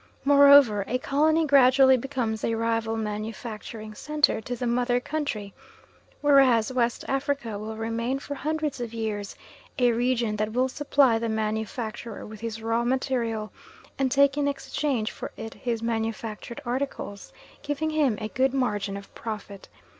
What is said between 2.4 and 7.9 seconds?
a rival manufacturing centre to the mother country, whereas West Africa will